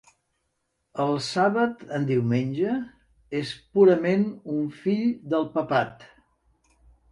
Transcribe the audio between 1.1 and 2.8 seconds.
sàbat en diumenge